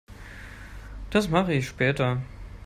[1.11, 2.23] Das mache ich später.